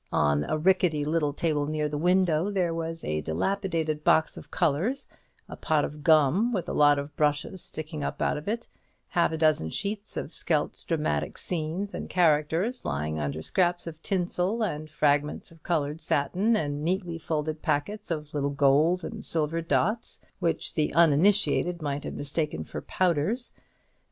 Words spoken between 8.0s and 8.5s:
up out of